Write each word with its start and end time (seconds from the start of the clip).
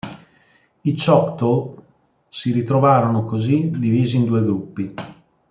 I 0.83 0.97
Choctaw 0.97 1.75
si 2.27 2.51
ritrovarono 2.51 3.23
così 3.23 3.69
divisi 3.69 4.15
in 4.15 4.25
due 4.25 4.41
gruppi. 4.41 4.93